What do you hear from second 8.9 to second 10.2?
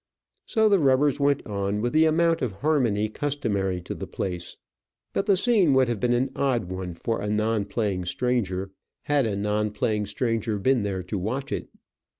had a non playing